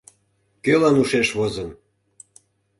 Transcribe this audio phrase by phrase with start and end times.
[0.63, 1.69] Кӧлан ушеш возын?